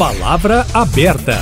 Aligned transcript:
Palavra 0.00 0.66
aberta. 0.72 1.36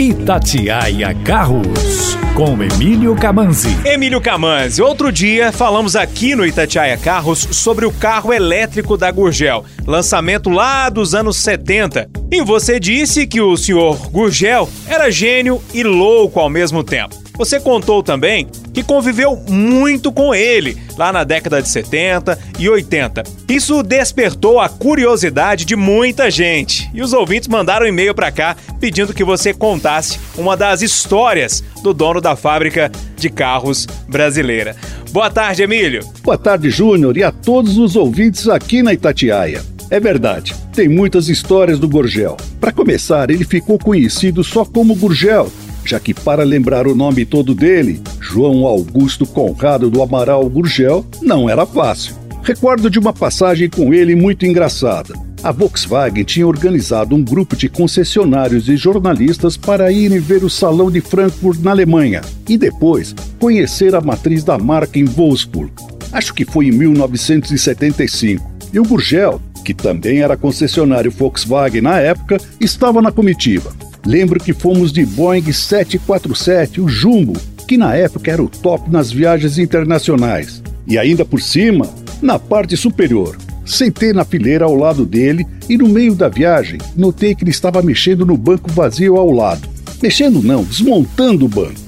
Itatiaia 0.00 1.14
Carros, 1.22 2.18
com 2.34 2.60
Emílio 2.60 3.14
Camanzi. 3.14 3.68
Emílio 3.84 4.20
Camanzi, 4.20 4.82
outro 4.82 5.12
dia 5.12 5.52
falamos 5.52 5.94
aqui 5.94 6.34
no 6.34 6.44
Itatiaia 6.44 6.96
Carros 6.98 7.38
sobre 7.52 7.86
o 7.86 7.92
carro 7.92 8.32
elétrico 8.32 8.96
da 8.96 9.12
Gurgel, 9.12 9.64
lançamento 9.86 10.50
lá 10.50 10.88
dos 10.88 11.14
anos 11.14 11.36
70. 11.36 12.10
E 12.32 12.42
você 12.42 12.80
disse 12.80 13.28
que 13.28 13.40
o 13.40 13.56
senhor 13.56 14.10
Gurgel 14.10 14.68
era 14.88 15.08
gênio 15.08 15.62
e 15.72 15.84
louco 15.84 16.40
ao 16.40 16.48
mesmo 16.50 16.82
tempo. 16.82 17.19
Você 17.36 17.58
contou 17.58 18.02
também 18.02 18.46
que 18.72 18.82
conviveu 18.82 19.36
muito 19.48 20.12
com 20.12 20.34
ele 20.34 20.76
lá 20.96 21.12
na 21.12 21.24
década 21.24 21.62
de 21.62 21.68
70 21.68 22.38
e 22.58 22.68
80. 22.68 23.22
Isso 23.48 23.82
despertou 23.82 24.60
a 24.60 24.68
curiosidade 24.68 25.64
de 25.64 25.74
muita 25.74 26.30
gente 26.30 26.90
e 26.92 27.02
os 27.02 27.12
ouvintes 27.12 27.48
mandaram 27.48 27.86
um 27.86 27.88
e-mail 27.88 28.14
para 28.14 28.30
cá 28.30 28.56
pedindo 28.78 29.14
que 29.14 29.24
você 29.24 29.52
contasse 29.54 30.18
uma 30.36 30.56
das 30.56 30.82
histórias 30.82 31.64
do 31.82 31.94
dono 31.94 32.20
da 32.20 32.36
fábrica 32.36 32.90
de 33.16 33.30
carros 33.30 33.86
brasileira. 34.08 34.76
Boa 35.10 35.30
tarde, 35.30 35.62
Emílio. 35.62 36.06
Boa 36.22 36.38
tarde, 36.38 36.70
Júnior, 36.70 37.16
e 37.16 37.24
a 37.24 37.32
todos 37.32 37.78
os 37.78 37.96
ouvintes 37.96 38.48
aqui 38.48 38.82
na 38.82 38.92
Itatiaia. 38.92 39.62
É 39.90 39.98
verdade, 39.98 40.54
tem 40.72 40.88
muitas 40.88 41.28
histórias 41.28 41.78
do 41.78 41.88
Gurgel. 41.88 42.36
Para 42.60 42.70
começar, 42.70 43.28
ele 43.28 43.44
ficou 43.44 43.76
conhecido 43.76 44.44
só 44.44 44.64
como 44.64 44.94
Gurgel 44.94 45.50
já 45.84 45.98
que 45.98 46.14
para 46.14 46.44
lembrar 46.44 46.86
o 46.86 46.94
nome 46.94 47.24
todo 47.24 47.54
dele, 47.54 48.00
João 48.20 48.66
Augusto 48.66 49.26
Conrado 49.26 49.90
do 49.90 50.02
Amaral 50.02 50.48
Gurgel, 50.48 51.04
não 51.22 51.48
era 51.48 51.66
fácil. 51.66 52.14
Recordo 52.42 52.90
de 52.90 52.98
uma 52.98 53.12
passagem 53.12 53.68
com 53.68 53.92
ele 53.92 54.14
muito 54.14 54.46
engraçada. 54.46 55.14
A 55.42 55.52
Volkswagen 55.52 56.22
tinha 56.22 56.46
organizado 56.46 57.16
um 57.16 57.24
grupo 57.24 57.56
de 57.56 57.68
concessionários 57.68 58.68
e 58.68 58.76
jornalistas 58.76 59.56
para 59.56 59.90
irem 59.90 60.18
ver 60.18 60.44
o 60.44 60.50
Salão 60.50 60.90
de 60.90 61.00
Frankfurt 61.00 61.60
na 61.60 61.70
Alemanha 61.70 62.20
e 62.46 62.58
depois 62.58 63.14
conhecer 63.38 63.94
a 63.94 64.02
matriz 64.02 64.44
da 64.44 64.58
marca 64.58 64.98
em 64.98 65.04
Wolfsburg. 65.04 65.72
Acho 66.12 66.34
que 66.34 66.44
foi 66.44 66.66
em 66.66 66.72
1975. 66.72 68.50
E 68.72 68.78
o 68.78 68.84
Gurgel, 68.84 69.40
que 69.64 69.72
também 69.72 70.20
era 70.20 70.36
concessionário 70.36 71.10
Volkswagen 71.10 71.80
na 71.80 71.98
época, 71.98 72.38
estava 72.60 73.00
na 73.00 73.10
comitiva. 73.10 73.72
Lembro 74.04 74.40
que 74.40 74.52
fomos 74.52 74.92
de 74.92 75.04
Boeing 75.04 75.52
747, 75.52 76.80
o 76.80 76.88
Jumbo, 76.88 77.34
que 77.66 77.76
na 77.76 77.94
época 77.94 78.30
era 78.30 78.42
o 78.42 78.48
top 78.48 78.90
nas 78.90 79.12
viagens 79.12 79.58
internacionais. 79.58 80.62
E 80.86 80.98
ainda 80.98 81.24
por 81.24 81.40
cima, 81.40 81.88
na 82.20 82.38
parte 82.38 82.76
superior. 82.76 83.36
Sentei 83.64 84.12
na 84.12 84.24
fileira 84.24 84.64
ao 84.64 84.74
lado 84.74 85.06
dele 85.06 85.46
e 85.68 85.76
no 85.78 85.88
meio 85.88 86.14
da 86.14 86.28
viagem 86.28 86.80
notei 86.96 87.34
que 87.34 87.44
ele 87.44 87.50
estava 87.50 87.82
mexendo 87.82 88.26
no 88.26 88.36
banco 88.36 88.70
vazio 88.72 89.16
ao 89.16 89.30
lado. 89.30 89.68
Mexendo 90.02 90.42
não, 90.42 90.64
desmontando 90.64 91.44
o 91.44 91.48
banco. 91.48 91.78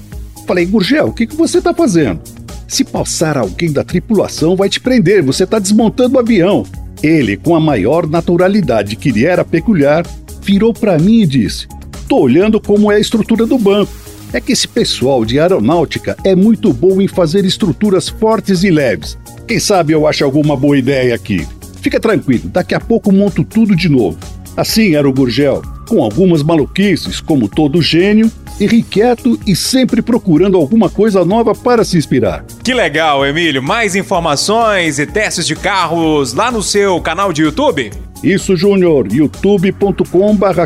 Falei, 0.47 0.65
Gurgel, 0.65 1.07
o 1.07 1.13
que, 1.13 1.27
que 1.27 1.35
você 1.35 1.57
está 1.57 1.73
fazendo? 1.73 2.21
Se 2.67 2.83
passar 2.83 3.37
alguém 3.37 3.71
da 3.71 3.83
tripulação, 3.83 4.55
vai 4.55 4.69
te 4.69 4.79
prender, 4.79 5.23
você 5.23 5.43
está 5.43 5.59
desmontando 5.59 6.15
o 6.15 6.19
avião. 6.19 6.65
Ele, 7.01 7.35
com 7.35 7.55
a 7.55 7.59
maior 7.59 8.07
naturalidade 8.07 8.95
que 8.95 9.11
lhe 9.11 9.25
era 9.25 9.43
peculiar, 9.43 10.05
virou 10.41 10.73
para 10.73 10.97
mim 10.97 11.21
e 11.21 11.25
disse: 11.25 11.67
Tô 12.07 12.19
olhando 12.19 12.59
como 12.59 12.91
é 12.91 12.95
a 12.95 12.99
estrutura 12.99 13.45
do 13.45 13.57
banco. 13.57 13.91
É 14.31 14.41
que 14.41 14.51
esse 14.51 14.67
pessoal 14.67 15.23
de 15.23 15.39
aeronáutica 15.39 16.17
é 16.23 16.35
muito 16.35 16.73
bom 16.73 17.01
em 17.01 17.07
fazer 17.07 17.45
estruturas 17.45 18.09
fortes 18.09 18.63
e 18.63 18.71
leves. 18.71 19.17
Quem 19.47 19.59
sabe 19.59 19.93
eu 19.93 20.07
acho 20.07 20.23
alguma 20.23 20.55
boa 20.57 20.77
ideia 20.77 21.13
aqui. 21.13 21.45
Fica 21.81 21.99
tranquilo, 21.99 22.49
daqui 22.49 22.73
a 22.73 22.79
pouco 22.79 23.11
monto 23.11 23.43
tudo 23.43 23.75
de 23.75 23.89
novo. 23.89 24.17
Assim 24.55 24.95
era 24.95 25.07
o 25.07 25.13
Gurgel, 25.13 25.61
com 25.87 26.03
algumas 26.03 26.41
maluquices, 26.41 27.19
como 27.19 27.47
todo 27.47 27.81
gênio, 27.81 28.31
irrequieto 28.59 29.39
e 29.45 29.55
sempre 29.55 30.01
procurando 30.01 30.57
alguma 30.57 30.89
coisa 30.89 31.25
nova 31.25 31.53
para 31.53 31.83
se 31.83 31.97
inspirar. 31.97 32.45
Que 32.63 32.73
legal, 32.73 33.25
Emílio! 33.25 33.61
Mais 33.61 33.95
informações 33.95 34.99
e 34.99 35.05
testes 35.05 35.45
de 35.45 35.55
carros 35.55 36.33
lá 36.33 36.51
no 36.51 36.63
seu 36.63 37.01
canal 37.01 37.33
de 37.33 37.41
YouTube? 37.43 37.91
Isso, 38.23 38.55
Júnior, 38.55 39.11
youtube.com 39.11 40.35
barra 40.35 40.65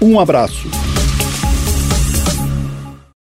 Um 0.00 0.18
abraço. 0.18 0.89